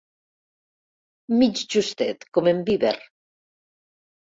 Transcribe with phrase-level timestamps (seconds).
[1.43, 2.97] Mig justet, com en Beaver.